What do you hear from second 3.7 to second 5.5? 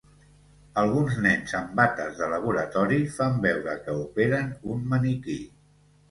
que operen un maniquí.